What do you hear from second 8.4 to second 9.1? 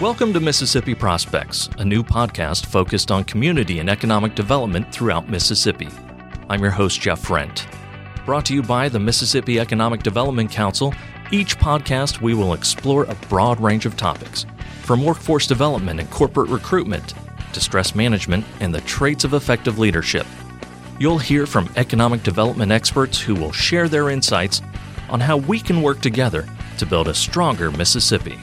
to you by the